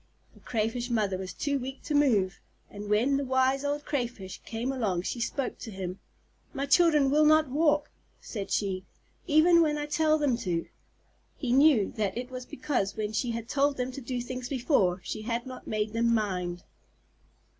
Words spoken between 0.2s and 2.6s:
The Crayfish Mother was too weak to move,